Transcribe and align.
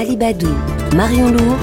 Alibadou, 0.00 0.48
Marion 0.96 1.30
Lourd. 1.30 1.58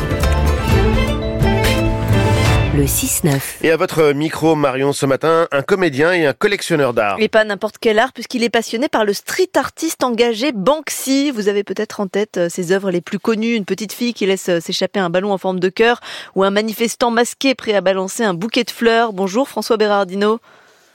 Le 2.76 2.84
6-9. 2.84 3.42
Et 3.64 3.72
à 3.72 3.78
votre 3.78 4.12
micro, 4.12 4.54
Marion, 4.54 4.94
ce 4.94 5.08
matin, 5.08 5.48
un 5.52 5.64
comédien 5.64 6.14
et 6.14 6.28
un 6.28 6.34
collectionneur 6.34 6.94
d'art. 6.94 7.16
Et 7.18 7.30
pas 7.30 7.44
n'importe 7.46 7.78
quel 7.82 7.98
art, 7.98 8.14
puisqu'il 8.14 8.44
est 8.44 8.52
passionné 8.52 8.90
par 8.90 9.06
le 9.06 9.14
street 9.14 9.50
artiste 9.56 10.04
engagé 10.04 10.52
Banksy. 10.52 11.32
Vous 11.32 11.48
avez 11.48 11.64
peut-être 11.64 12.00
en 12.00 12.06
tête 12.06 12.38
euh, 12.38 12.48
ses 12.48 12.72
œuvres 12.72 12.92
les 12.92 13.02
plus 13.02 13.18
connues, 13.18 13.56
une 13.56 13.66
petite 13.66 13.92
fille 13.92 14.14
qui 14.14 14.28
laisse 14.28 14.50
euh, 14.50 14.60
s'échapper 14.60 15.00
un 15.00 15.10
ballon 15.10 15.34
en 15.34 15.40
forme 15.40 15.60
de 15.60 15.70
cœur, 15.70 16.00
ou 16.36 16.44
un 16.44 16.52
manifestant 16.52 17.10
masqué 17.10 17.56
prêt 17.56 17.74
à 17.74 17.82
balancer 17.82 18.24
un 18.24 18.36
bouquet 18.36 18.66
de 18.66 18.70
fleurs. 18.70 19.14
Bonjour 19.14 19.50
François 19.50 19.78
Bérardino. 19.78 20.40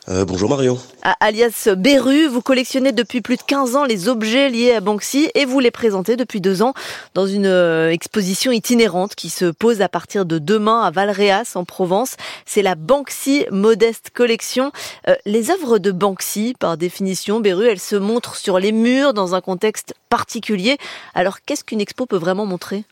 Euh, 0.09 0.25
bonjour 0.25 0.51
Marion. 0.51 0.81
alias 1.21 1.69
Beru, 1.77 2.27
vous 2.27 2.43
collectionnez 2.43 2.91
depuis 2.91 3.21
plus 3.21 3.37
de 3.37 3.43
15 3.43 3.77
ans 3.77 3.85
les 3.85 4.09
objets 4.09 4.51
liés 4.51 4.73
à 4.73 4.81
Banksy 4.81 5.31
et 5.37 5.45
vous 5.45 5.61
les 5.61 5.71
présentez 5.71 6.17
depuis 6.17 6.41
deux 6.41 6.61
ans 6.61 6.75
dans 7.15 7.25
une 7.25 7.47
euh, 7.47 7.89
exposition 7.89 8.51
itinérante 8.51 9.15
qui 9.15 9.31
se 9.31 9.45
pose 9.45 9.81
à 9.81 9.89
partir 9.89 10.27
de 10.27 10.41
demain 10.41 10.83
à 10.83 10.91
Valréas 10.91 11.53
en 11.55 11.65
Provence. 11.65 12.17
C'est 12.47 12.63
la 12.63 12.75
Banksy 12.75 13.47
Modeste 13.53 14.11
Collection. 14.13 14.73
Euh, 15.07 15.15
les 15.25 15.53
œuvres 15.53 15.79
de 15.79 15.93
Banksy, 15.93 16.57
par 16.59 16.77
définition, 16.77 17.39
Beru, 17.39 17.69
elles 17.69 17.79
se 17.79 17.95
montrent 17.95 18.35
sur 18.35 18.59
les 18.59 18.73
murs 18.73 19.15
dans 19.15 19.37
un 19.37 19.41
contexte 19.41 19.95
particulier. 20.09 20.79
Alors 21.15 21.43
qu'est-ce 21.43 21.63
qu'une 21.63 21.81
expo 21.81 22.07
peut 22.07 22.17
vraiment 22.17 22.45
montrer? 22.45 22.85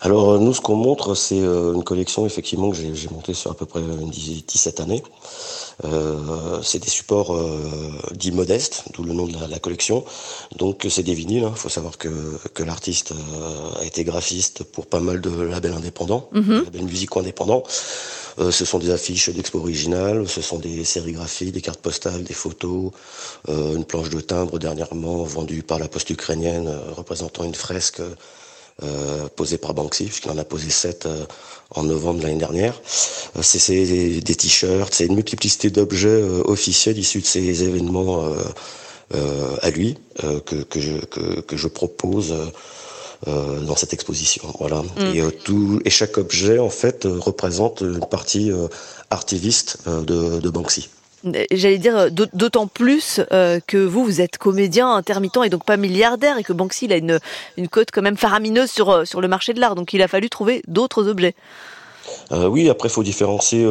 Alors 0.00 0.40
nous, 0.40 0.52
ce 0.52 0.60
qu'on 0.60 0.74
montre, 0.74 1.14
c'est 1.14 1.38
une 1.38 1.84
collection 1.84 2.26
effectivement 2.26 2.70
que 2.70 2.76
j'ai 2.76 3.08
montée 3.08 3.34
sur 3.34 3.52
à 3.52 3.54
peu 3.54 3.66
près 3.66 3.80
17 3.80 4.80
années. 4.80 5.02
Euh, 5.84 6.60
c'est 6.62 6.80
des 6.80 6.90
supports 6.90 7.34
euh, 7.34 7.92
dits 8.12 8.32
modestes, 8.32 8.84
d'où 8.92 9.04
le 9.04 9.12
nom 9.12 9.26
de 9.26 9.36
la, 9.48 9.58
collection. 9.58 10.04
Donc 10.56 10.86
c'est 10.90 11.02
des 11.02 11.14
vinyles. 11.14 11.42
Il 11.42 11.44
hein. 11.44 11.54
faut 11.54 11.68
savoir 11.68 11.98
que, 11.98 12.08
que 12.52 12.62
l'artiste 12.62 13.12
euh, 13.12 13.80
a 13.80 13.84
été 13.84 14.04
graphiste 14.04 14.64
pour 14.64 14.86
pas 14.86 15.00
mal 15.00 15.20
de 15.20 15.30
labels 15.30 15.74
indépendants, 15.74 16.28
mm 16.32 16.64
labels 16.64 16.84
musicaux 16.84 17.20
indépendants. 17.20 17.62
ce 18.38 18.64
sont 18.64 18.78
des 18.78 18.90
affiches 18.90 19.30
d'expo 19.30 19.58
originales, 19.58 20.28
ce 20.28 20.40
sont 20.40 20.58
des 20.58 20.84
sérigraphies, 20.84 21.52
des 21.52 21.60
cartes 21.60 21.80
postales, 21.80 22.24
des 22.24 22.34
photos, 22.34 22.90
une 23.48 23.84
planche 23.84 24.10
de 24.10 24.20
timbre 24.20 24.58
dernièrement 24.58 25.22
vendue 25.24 25.62
par 25.62 25.78
la 25.78 25.88
poste 25.88 26.10
ukrainienne 26.10 26.68
représentant 26.96 27.44
une 27.44 27.54
fresque 27.54 28.02
euh, 28.82 29.28
posé 29.36 29.58
par 29.58 29.74
Banksy, 29.74 30.04
puisqu'il 30.06 30.30
en 30.30 30.38
a 30.38 30.44
posé 30.44 30.70
7 30.70 31.04
euh, 31.04 31.24
en 31.70 31.82
novembre 31.82 32.22
l'année 32.22 32.38
dernière. 32.38 32.80
Euh, 33.36 33.42
c'est 33.42 34.20
des 34.20 34.34
t-shirts, 34.34 34.94
c'est 34.94 35.06
une 35.06 35.14
multiplicité 35.14 35.70
d'objets 35.70 36.22
officiels 36.46 36.98
issus 36.98 37.20
de 37.20 37.26
ces 37.26 37.64
événements 37.64 38.26
à 39.60 39.70
lui 39.70 39.98
que, 40.46 40.62
que, 40.62 40.80
je, 40.80 40.96
que, 40.96 41.56
je 41.56 41.68
propose. 41.68 42.34
dans 43.26 43.76
cette 43.76 43.92
exposition. 43.92 44.42
Voilà. 44.58 44.82
Mm. 44.82 45.14
Et, 45.14 45.22
tout, 45.44 45.80
et 45.84 45.90
chaque 45.90 46.18
objet, 46.18 46.58
en 46.58 46.70
fait, 46.70 47.04
représente 47.04 47.82
une 47.82 48.04
partie 48.06 48.50
artiviste 49.10 49.78
de, 49.86 50.40
de 50.40 50.50
Banksy 50.50 50.88
j'allais 51.50 51.78
dire 51.78 51.96
euh, 51.96 52.10
d'autant 52.10 52.66
plus 52.66 53.20
euh, 53.32 53.60
que 53.66 53.76
vous, 53.76 54.04
vous 54.04 54.20
êtes 54.20 54.38
comédien 54.38 54.90
intermittent 54.90 55.38
et 55.44 55.50
donc 55.50 55.64
pas 55.64 55.76
milliardaire 55.76 56.38
et 56.38 56.44
que 56.44 56.52
Banksy 56.52 56.86
il 56.86 56.92
a 56.92 56.96
une, 56.96 57.18
une 57.56 57.68
cote 57.68 57.90
quand 57.92 58.02
même 58.02 58.16
faramineuse 58.16 58.70
sur, 58.70 58.90
euh, 58.90 59.04
sur 59.04 59.20
le 59.20 59.28
marché 59.28 59.52
de 59.52 59.60
l'art. 59.60 59.74
Donc 59.74 59.92
il 59.92 60.02
a 60.02 60.08
fallu 60.08 60.28
trouver 60.30 60.62
d'autres 60.66 61.08
objets. 61.08 61.34
oui, 62.30 62.68
après, 62.68 62.88
il 62.88 62.92
faut 62.92 63.02
différencier 63.02 63.64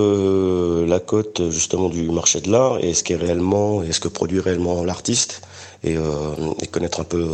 la 0.87 0.99
cote 0.99 1.49
justement 1.49 1.89
du 1.89 2.09
marché 2.09 2.39
de 2.39 2.49
l'art 2.49 2.79
et 2.79 2.93
ce 2.93 3.03
qui 3.03 3.13
est 3.13 3.17
réellement 3.17 3.83
et 3.83 3.91
ce 3.91 3.99
que 3.99 4.07
produit 4.07 4.39
réellement 4.39 4.83
l'artiste 4.83 5.41
et, 5.83 5.97
connaître 6.71 7.01
un 7.01 7.03
peu 7.03 7.25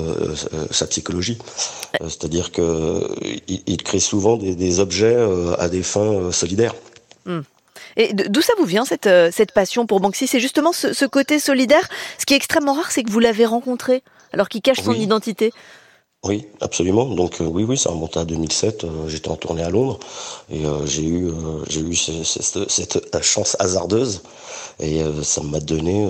sa 0.72 0.88
psychologie. 0.88 1.38
C'est-à-dire 2.02 2.52
que 2.52 3.08
il, 3.48 3.84
crée 3.84 4.00
souvent 4.00 4.38
des, 4.38 4.80
objets 4.80 5.18
à 5.60 5.70
des 5.70 5.84
fins 5.84 6.32
solidaires. 6.32 6.76
Hmm. 7.26 7.42
Et 7.96 8.14
d'où 8.14 8.42
ça 8.42 8.54
vous 8.58 8.66
vient 8.66 8.86
cette, 8.86 9.08
euh, 9.08 9.30
cette 9.32 9.52
passion 9.52 9.86
pour 9.86 10.00
Banksy? 10.00 10.28
C'est 10.28 10.40
justement 10.40 10.72
ce, 10.74 11.06
côté 11.06 11.40
solidaire? 11.40 11.88
Ce 12.18 12.26
qui 12.26 12.34
est 12.34 12.38
extrêmement 12.38 12.74
rare, 12.74 12.92
c'est 12.92 13.04
que 13.04 13.12
vous 13.12 13.20
l'avez 13.20 13.46
rencontré, 13.46 14.04
alors 14.34 14.50
qu'il 14.50 14.62
cache 14.62 14.82
son 14.82 14.94
identité. 14.94 15.54
Oui, 16.24 16.48
absolument. 16.62 17.06
Donc 17.06 17.42
euh, 17.42 17.46
oui, 17.46 17.64
oui, 17.64 17.78
ça 17.78 17.90
remonte 17.90 18.18
à 18.18 18.26
2007. 18.26 18.84
Euh, 18.84 19.08
j'étais 19.08 19.30
en 19.30 19.36
tournée 19.36 19.64
à 19.64 19.70
Londres 19.70 20.00
et 20.50 20.64
j'ai 20.86 21.04
eu, 21.04 21.32
j'ai 21.70 21.82
eu 21.82 21.96
cette, 21.96 23.22
chance 23.22 23.56
hasardeuse 23.60 24.22
et 24.80 25.02
ça 25.24 25.42
m'a 25.42 25.60
donné, 25.60 26.08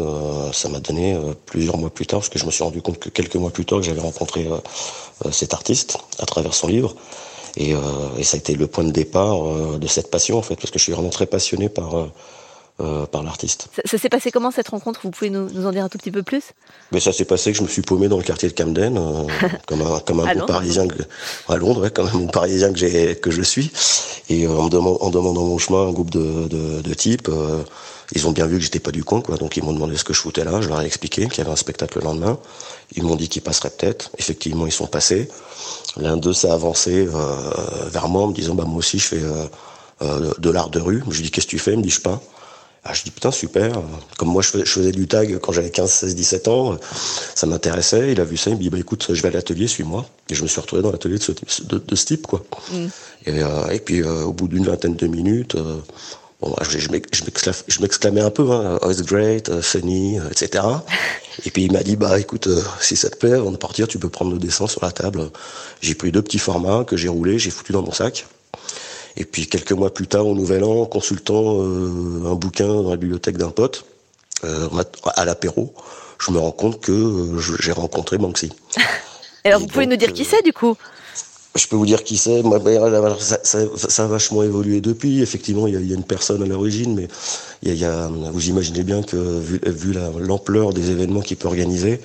ça 0.52 0.70
m'a 0.70 0.80
donné 0.80 1.18
plusieurs 1.46 1.78
mois 1.78 1.90
plus 1.90 2.06
tard, 2.06 2.20
parce 2.20 2.30
que 2.30 2.40
je 2.40 2.46
me 2.46 2.52
suis 2.52 2.64
rendu 2.64 2.82
compte 2.82 3.00
que 3.00 3.10
quelques 3.10 3.36
mois 3.36 3.50
plus 3.50 3.66
tard 3.66 3.80
que 3.80 3.86
j'avais 3.86 4.02
rencontré 4.02 4.48
cet 5.32 5.54
artiste 5.54 5.98
à 6.20 6.26
travers 6.26 6.54
son 6.54 6.68
livre. 6.68 6.96
Et, 7.58 7.74
euh, 7.74 7.80
et, 8.18 8.24
ça 8.24 8.38
a 8.38 8.40
été 8.40 8.56
le 8.56 8.68
point 8.68 8.84
de 8.84 8.92
départ 8.92 9.46
euh, 9.46 9.78
de 9.78 9.88
cette 9.88 10.10
passion 10.10 10.38
en 10.38 10.42
fait, 10.42 10.56
parce 10.56 10.72
que 10.72 10.80
je 10.80 10.84
suis 10.84 10.94
vraiment 10.94 11.10
très 11.10 11.26
passionné 11.26 11.70
par 11.70 11.98
euh, 11.98 12.06
euh, 12.80 13.08
par 13.08 13.24
l'artiste. 13.24 13.70
Ça, 13.86 13.98
s'est 13.98 14.08
passé 14.08 14.30
comment 14.30 14.52
cette 14.52 14.68
rencontre? 14.68 15.00
Vous 15.02 15.10
pouvez 15.10 15.32
nous, 15.32 15.50
nous, 15.50 15.66
en 15.66 15.72
dire 15.72 15.84
un 15.84 15.90
tout 15.90 15.98
petit 15.98 16.12
peu 16.12 16.22
plus? 16.22 16.44
Mais 16.92 17.00
ça 17.00 17.12
s'est 17.12 17.26
passé 17.26 17.52
que 17.52 17.58
je 17.58 17.64
me 17.64 17.68
suis 17.68 17.82
paumé 17.82 18.08
dans 18.08 18.18
le 18.18 18.24
quartier 18.24 18.48
de 18.48 18.54
Camden, 18.54 19.00
euh, 19.00 19.24
comme 19.66 19.82
un, 19.82 20.00
comme 20.02 20.20
un 20.20 20.36
bon 20.36 20.46
parisien 20.46 20.88
que, 20.88 21.02
à 21.50 21.58
Londres, 21.58 21.82
ouais, 21.82 21.90
comme 21.90 22.06
un 22.06 22.16
bon 22.16 22.28
parisien 22.28 22.72
que, 22.72 22.78
j'ai, 22.78 23.16
que 23.16 23.32
je 23.32 23.42
suis. 23.42 23.72
Et 24.30 24.46
euh, 24.46 24.52
en, 24.52 24.70
demandant, 24.70 25.00
en, 25.02 25.10
demandant 25.10 25.46
mon 25.46 25.58
chemin 25.58 25.88
un 25.88 25.92
groupe 25.92 26.12
de, 26.12 26.48
de, 26.50 26.82
de 26.84 26.94
types, 26.94 27.32
ils 28.14 28.28
ont 28.28 28.32
bien 28.32 28.48
vu 28.48 28.58
que 28.58 28.64
j'étais 28.64 28.80
pas 28.80 28.92
du 28.92 29.04
con, 29.04 29.22
quoi. 29.22 29.38
Donc 29.38 29.58
ils 29.58 29.64
m'ont 29.64 29.74
demandé 29.74 29.98
ce 29.98 30.04
que 30.04 30.14
je 30.14 30.20
foutais 30.20 30.44
là. 30.44 30.62
Je 30.62 30.70
leur 30.70 30.82
ai 30.82 30.86
expliqué 30.86 31.28
qu'il 31.28 31.40
y 31.40 31.42
avait 31.42 31.52
un 31.52 31.58
spectacle 31.58 32.00
le 32.00 32.06
lendemain. 32.06 32.38
Ils 32.96 33.04
m'ont 33.04 33.16
dit 33.16 33.30
qu'ils 33.30 33.42
passeraient 33.42 33.70
peut-être. 33.70 34.12
Effectivement, 34.18 34.66
ils 34.66 34.72
sont 34.72 34.88
passés. 34.88 35.30
L'un 35.98 36.18
d'eux 36.18 36.34
s'est 36.34 36.50
avancé 36.50 37.08
vers 37.92 38.08
moi 38.08 38.24
en 38.24 38.28
me 38.28 38.34
disant, 38.34 38.56
bah 38.56 38.66
moi 38.66 38.78
aussi 38.80 39.00
je 39.00 39.08
fais 39.08 39.22
de 40.02 40.50
l'art 40.50 40.70
de 40.70 40.80
rue. 40.80 41.04
Je 41.10 41.18
lui 41.18 41.24
dis 41.24 41.32
qu'est-ce 41.32 41.48
que 41.48 41.52
tu 41.52 41.60
fais? 41.60 41.74
Il 41.74 41.80
me 41.80 41.84
dit 41.84 41.90
je 41.90 42.02
peins. 42.02 42.22
Ah, 42.90 42.94
je 42.94 43.04
dis 43.04 43.12
putain 43.12 43.32
super. 43.32 43.82
Comme 44.18 44.30
moi 44.30 44.42
je 44.42 44.64
faisais, 44.64 44.94
du 44.94 45.08
tag 45.08 45.40
quand 45.40 45.52
j'avais 45.52 45.72
15, 45.72 45.92
16, 45.92 46.16
17 46.16 46.48
ans, 46.48 46.78
ça 47.36 47.46
m'intéressait. 47.46 48.14
Il 48.14 48.22
a 48.22 48.24
vu 48.24 48.38
ça, 48.38 48.50
il 48.50 48.56
me 48.56 48.62
dit 48.62 48.70
bah 48.70 48.80
écoute, 48.80 49.08
je 49.14 49.22
vais 49.22 49.28
à 49.28 49.32
l'atelier, 49.32 49.68
suis-moi. 49.68 50.06
Et 50.30 50.36
je 50.36 50.44
me 50.44 50.48
suis 50.48 50.62
retrouvé 50.62 50.82
dans 50.82 50.92
l'atelier 50.92 51.18
de 51.18 51.24
ce, 51.24 51.34
de, 51.64 51.80
de, 51.80 51.96
ce 51.96 52.06
type 52.06 52.28
quoi. 52.28 52.44
Mm. 52.72 52.86
Et, 53.26 53.44
euh, 53.44 53.68
et, 53.72 53.80
puis 53.80 54.02
euh, 54.02 54.24
au 54.24 54.32
bout 54.32 54.48
d'une 54.48 54.64
vingtaine 54.64 54.96
de 54.96 55.08
minutes, 55.08 55.56
euh, 55.56 55.80
bon, 56.42 56.56
je, 56.62 56.78
je 56.80 57.82
m'exclamais 57.82 58.22
un 58.22 58.30
peu, 58.30 58.52
hein, 58.52 58.80
oh, 58.82 58.92
it's 58.92 59.02
great, 59.02 59.50
uh, 59.50 59.62
funny, 59.62 60.18
etc. 60.32 60.64
et 61.46 61.52
puis 61.52 61.64
il 61.64 61.72
m'a 61.72 61.84
dit 61.84 61.96
bah 61.96 62.20
écoute, 62.20 62.48
si 62.82 62.96
ça 62.96 63.10
te 63.10 63.18
plaît, 63.18 63.34
avant 63.34 63.52
de 63.52 63.58
partir, 63.58 63.88
tu 63.88 64.00
peux 64.00 64.10
prendre 64.10 64.32
le 64.32 64.40
dessin 64.40 64.68
sur 64.68 64.84
la 64.84 64.92
table. 64.92 65.30
J'ai 65.82 65.96
pris 65.96 66.12
deux 66.12 66.22
petits 66.22 66.40
formats 66.40 66.84
que 66.84 66.98
j'ai 66.98 67.10
roulés, 67.10 67.40
j'ai 67.40 67.52
foutu 67.52 67.72
dans 67.72 67.82
mon 67.82 67.92
sac. 67.92 68.26
Et 69.18 69.26
puis 69.26 69.48
quelques 69.48 69.72
mois 69.72 69.94
plus 69.94 70.08
tard, 70.08 70.28
au 70.28 70.36
Nouvel 70.36 70.64
An, 70.64 70.86
consultant 70.86 71.62
euh, 71.62 72.32
un 72.32 72.36
bouquin 72.36 72.68
dans 72.68 72.92
la 72.92 72.98
bibliothèque 72.98 73.38
d'un 73.38 73.50
pote, 73.50 73.86
euh, 74.44 74.70
à 75.16 75.26
l'apéro, 75.26 75.74
je 76.20 76.32
me 76.32 76.38
rends 76.38 76.52
compte 76.52 76.80
que 76.80 76.92
euh, 76.92 77.40
j'ai 77.60 77.72
rencontré 77.72 78.20
Banksy. 78.20 78.54
Alors 79.44 79.60
vous 79.60 79.68
pouvez 79.68 79.88
nous 79.88 79.96
dire 79.96 80.14
qui 80.14 80.24
c'est 80.24 80.44
du 80.44 80.54
coup? 80.54 80.78
Je 81.58 81.68
peux 81.68 81.76
vous 81.76 81.86
dire 81.86 82.04
qui 82.04 82.18
c'est. 82.18 82.44
Ça, 83.20 83.40
ça, 83.44 83.60
ça, 83.76 84.04
a 84.04 84.08
vachement 84.08 84.44
évolué 84.44 84.82
depuis. 84.82 85.22
Effectivement, 85.22 85.68
il 85.68 85.74
y 85.74 85.78
a, 85.78 85.80
il 85.80 85.88
y 85.88 85.92
a 85.92 85.96
une 85.96 86.04
personne 86.04 86.42
à 86.44 86.46
l'origine, 86.46 86.96
mais 86.96 87.08
il 87.64 87.74
y, 87.74 87.86
a, 87.86 88.08
vous 88.08 88.48
imaginez 88.48 88.84
bien 88.84 89.02
que 89.04 89.18
vu, 89.18 89.60
vu 89.66 89.94
l'ampleur 90.20 90.74
des 90.74 90.92
événements 90.92 91.22
qu'il 91.22 91.38
peut 91.38 91.48
organiser, 91.48 92.00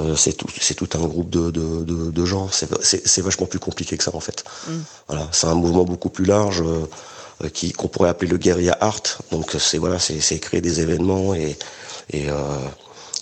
euh, 0.00 0.14
c'est 0.16 0.32
tout, 0.32 0.88
un 0.94 1.06
groupe 1.06 1.30
de, 1.30 1.50
de, 1.50 1.84
de, 1.84 2.10
de 2.10 2.24
gens. 2.24 2.48
C'est 2.50 3.22
vachement 3.22 3.46
plus 3.46 3.58
compliqué 3.58 3.96
que 3.96 4.04
ça 4.04 4.14
en 4.14 4.20
fait. 4.20 4.44
Mm. 4.68 4.72
Voilà, 5.08 5.28
c'est 5.32 5.46
un 5.46 5.54
mouvement 5.54 5.84
beaucoup 5.84 6.10
plus 6.10 6.24
large 6.24 6.62
euh, 6.62 7.48
qui 7.50 7.72
qu'on 7.72 7.88
pourrait 7.88 8.08
appeler 8.08 8.30
le 8.30 8.38
guérilla 8.38 8.76
art. 8.80 9.02
Donc 9.30 9.54
c'est 9.58 9.78
voilà, 9.78 9.98
c'est 9.98 10.38
créer 10.38 10.60
des 10.60 10.80
événements 10.80 11.34
et 11.34 11.56
et, 12.12 12.30
euh, 12.30 12.34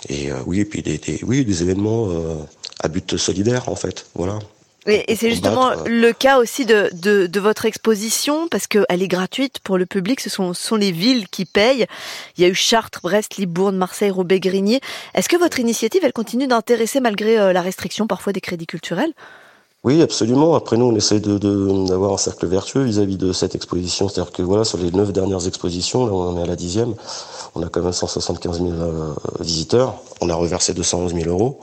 et 0.09 0.31
oui, 0.47 0.61
et 0.61 0.65
puis 0.65 0.83
des, 0.83 0.99
des, 0.99 1.21
oui 1.23 1.45
des 1.45 1.63
événements 1.63 2.11
à 2.81 2.89
but 2.89 3.17
solidaire 3.17 3.69
en 3.69 3.77
fait. 3.77 4.07
Voilà. 4.15 4.39
Et, 4.87 5.17
c'est 5.17 5.31
justement 5.31 5.71
euh. 5.71 5.75
le 5.87 6.13
cas 6.13 6.39
aussi 6.39 6.67
de, 6.67 6.91
de, 6.93 7.27
de 7.27 7.41
votre 7.41 7.65
exposition, 7.65 8.49
parce 8.49 8.67
qu'elle 8.67 8.85
est 9.03 9.09
gratuite 9.09 9.59
pour 9.61 9.79
le 9.79 9.87
public, 9.87 10.21
ce 10.21 10.29
sont, 10.29 10.53
sont 10.53 10.77
les 10.77 10.93
villes 10.93 11.29
qui 11.29 11.47
payent. 11.47 11.87
Il 12.37 12.43
y 12.43 12.45
a 12.45 12.49
eu 12.49 12.55
Chartres, 12.55 13.01
Brest, 13.03 13.37
Libourne, 13.37 13.77
Marseille, 13.77 14.11
Roubaix, 14.11 14.41
Grigny. 14.41 14.81
Est-ce 15.15 15.29
que 15.29 15.37
votre 15.37 15.59
initiative, 15.59 16.03
elle 16.05 16.13
continue 16.13 16.47
d'intéresser 16.47 17.01
malgré 17.01 17.39
euh, 17.39 17.53
la 17.53 17.63
restriction 17.63 18.07
parfois 18.07 18.33
des 18.33 18.41
crédits 18.41 18.67
culturels? 18.67 19.13
Oui, 19.85 20.01
absolument. 20.01 20.55
Après, 20.55 20.79
nous, 20.79 20.87
on 20.87 20.97
essaie 20.97 21.21
de, 21.21 21.37
d'avoir 21.87 22.15
un 22.15 22.17
cercle 22.17 22.47
vertueux 22.47 22.83
vis-à-vis 22.83 23.19
de 23.19 23.35
cette 23.35 23.55
exposition. 23.55 24.09
C'est-à-dire 24.09 24.33
que 24.33 24.43
voilà, 24.43 24.65
sur 24.65 24.79
les 24.79 24.91
neuf 24.91 25.13
dernières 25.13 25.47
expositions, 25.47 26.07
là, 26.07 26.13
on 26.13 26.39
est 26.39 26.43
à 26.43 26.47
la 26.47 26.57
dixième, 26.57 26.95
on 27.55 27.63
a 27.63 27.69
quand 27.69 27.83
même 27.83 27.93
175 27.93 28.59
000 28.59 28.71
euh, 28.71 29.15
visiteurs. 29.41 29.97
On 30.23 30.31
a 30.31 30.35
reversé 30.35 30.73
211 30.73 31.15
000 31.15 31.29
euros. 31.29 31.61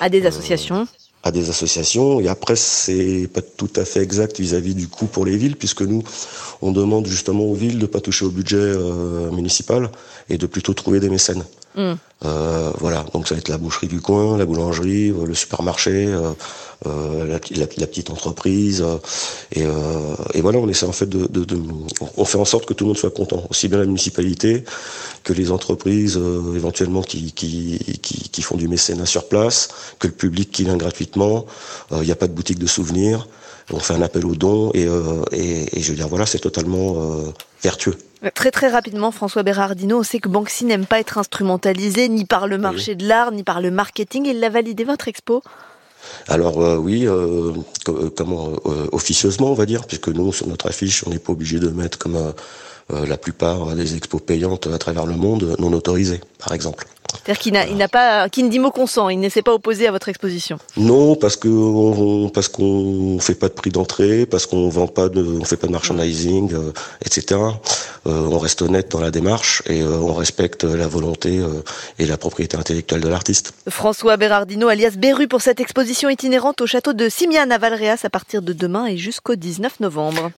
À 0.00 0.10
des 0.10 0.26
associations? 0.26 0.86
À 1.24 1.32
des 1.32 1.48
associations. 1.48 2.20
Et 2.20 2.28
après, 2.28 2.54
c'est 2.54 3.28
pas 3.32 3.40
tout 3.40 3.72
à 3.76 3.84
fait 3.84 4.02
exact 4.02 4.38
vis-à-vis 4.38 4.74
du 4.74 4.86
coût 4.86 5.06
pour 5.06 5.24
les 5.24 5.36
villes, 5.36 5.56
puisque 5.56 5.82
nous, 5.82 6.04
on 6.62 6.70
demande 6.70 7.06
justement 7.06 7.44
aux 7.44 7.54
villes 7.54 7.78
de 7.78 7.86
pas 7.86 8.00
toucher 8.00 8.26
au 8.26 8.30
budget 8.30 8.56
euh, 8.56 9.30
municipal 9.30 9.90
et 10.28 10.36
de 10.38 10.46
plutôt 10.46 10.74
trouver 10.74 11.00
des 11.00 11.08
mécènes. 11.08 11.44
Hmm. 12.24 12.70
voilà, 12.80 13.04
donc 13.12 13.28
ça 13.28 13.34
va 13.34 13.38
être 13.38 13.48
la 13.48 13.58
boucherie 13.58 13.86
du 13.86 14.00
coin, 14.00 14.38
la 14.38 14.46
boulangerie, 14.46 15.10
le 15.10 15.34
supermarché, 15.34 16.08
la, 16.84 17.38
petite 17.66 18.08
entreprise, 18.10 18.84
et, 19.52 19.64
voilà, 20.40 20.58
on 20.58 20.68
essaie 20.68 20.86
en 20.86 20.92
fait 20.92 21.08
de, 21.08 21.28
on 22.16 22.24
fait 22.24 22.38
en 22.38 22.44
sorte 22.44 22.64
que 22.64 22.72
tout 22.72 22.84
le 22.84 22.88
monde 22.88 22.98
soit 22.98 23.10
content, 23.10 23.44
aussi 23.50 23.68
bien 23.68 23.78
la 23.78 23.84
municipalité 23.84 24.64
que 25.22 25.34
les 25.34 25.50
entreprises 25.50 26.18
éventuellement 26.54 27.02
qui, 27.02 27.32
qui, 27.32 27.78
qui, 28.32 28.42
font 28.42 28.56
du 28.56 28.68
mécénat 28.68 29.06
sur 29.06 29.28
place, 29.28 29.68
que 29.98 30.06
le 30.06 30.14
public 30.14 30.50
qui 30.50 30.64
vient 30.64 30.76
gratuitement. 30.76 31.44
Il 31.92 32.00
n'y 32.00 32.12
a 32.12 32.16
pas 32.16 32.28
de 32.28 32.32
boutique 32.32 32.58
de 32.58 32.66
souvenirs 32.66 33.28
on 33.72 33.78
fait 33.78 33.94
un 33.94 34.02
appel 34.02 34.26
aux 34.26 34.34
dons 34.34 34.70
et, 34.74 34.86
euh, 34.86 35.22
et, 35.32 35.78
et 35.78 35.80
je 35.82 35.90
veux 35.90 35.96
dire 35.96 36.08
voilà 36.08 36.26
c'est 36.26 36.38
totalement 36.38 36.96
euh, 36.96 37.32
vertueux. 37.62 37.96
Très 38.34 38.50
très 38.50 38.68
rapidement, 38.68 39.10
François 39.10 39.42
Bérardino, 39.42 39.98
on 39.98 40.02
sait 40.02 40.18
que 40.18 40.28
Banksy 40.30 40.64
n'aime 40.64 40.86
pas 40.86 40.98
être 40.98 41.18
instrumentalisé 41.18 42.08
ni 42.08 42.24
par 42.24 42.46
le 42.46 42.56
marché 42.56 42.94
de 42.94 43.06
l'art, 43.06 43.32
ni 43.32 43.42
par 43.42 43.60
le 43.60 43.70
marketing. 43.70 44.26
Il 44.26 44.40
l'a 44.40 44.48
validé 44.48 44.84
votre 44.84 45.08
expo? 45.08 45.42
Alors 46.28 46.62
euh, 46.62 46.76
oui, 46.76 47.06
euh, 47.06 47.52
comment 48.16 48.52
officieusement 48.92 49.50
on 49.50 49.54
va 49.54 49.66
dire, 49.66 49.86
puisque 49.86 50.08
nous 50.08 50.32
sur 50.32 50.46
notre 50.46 50.68
affiche 50.68 51.04
on 51.06 51.10
n'est 51.10 51.18
pas 51.18 51.32
obligé 51.32 51.58
de 51.58 51.68
mettre 51.68 51.98
comme 51.98 52.18
la 52.90 53.16
plupart 53.16 53.74
des 53.74 53.96
expos 53.96 54.20
payantes 54.20 54.66
à 54.66 54.78
travers 54.78 55.06
le 55.06 55.16
monde 55.16 55.56
non 55.58 55.72
autorisées, 55.72 56.20
par 56.38 56.52
exemple. 56.52 56.86
C'est-à-dire 57.22 57.40
qu'il 57.40 57.52
n'a, 57.52 57.66
il 57.66 57.76
n'a 57.76 57.88
pas, 57.88 58.28
qu'il 58.28 58.44
ne 58.44 58.50
dit 58.50 58.58
mot 58.58 58.70
consent, 58.70 59.08
il 59.08 59.20
ne 59.20 59.28
s'est 59.28 59.42
pas 59.42 59.52
opposé 59.52 59.86
à 59.86 59.92
votre 59.92 60.08
exposition. 60.08 60.58
Non, 60.76 61.16
parce 61.16 61.36
que 61.36 61.48
on, 61.48 62.28
parce 62.28 62.48
qu'on 62.48 63.18
fait 63.20 63.34
pas 63.34 63.48
de 63.48 63.54
prix 63.54 63.70
d'entrée, 63.70 64.26
parce 64.26 64.46
qu'on 64.46 64.68
vend 64.68 64.86
pas 64.86 65.08
de, 65.08 65.22
on 65.22 65.44
fait 65.44 65.56
pas 65.56 65.66
de 65.66 65.72
merchandising, 65.72 66.52
euh, 66.52 66.72
etc. 67.04 67.40
Euh, 68.06 68.28
on 68.30 68.38
reste 68.38 68.62
honnête 68.62 68.90
dans 68.90 69.00
la 69.00 69.10
démarche 69.10 69.62
et 69.66 69.80
euh, 69.82 69.98
on 69.98 70.14
respecte 70.14 70.64
la 70.64 70.86
volonté 70.86 71.40
et 71.98 72.06
la 72.06 72.16
propriété 72.16 72.56
intellectuelle 72.56 73.00
de 73.00 73.08
l'artiste. 73.08 73.54
François 73.68 74.16
Berardino, 74.16 74.68
alias 74.68 74.94
Beru, 74.96 75.28
pour 75.28 75.40
cette 75.40 75.60
exposition 75.60 76.08
itinérante 76.08 76.60
au 76.60 76.66
château 76.66 76.92
de 76.92 77.08
Simiane 77.08 77.52
à 77.52 77.58
Valréas 77.58 78.00
à 78.04 78.10
partir 78.10 78.42
de 78.42 78.52
demain 78.52 78.86
et 78.86 78.96
jusqu'au 78.96 79.34
19 79.34 79.80
novembre. 79.80 80.30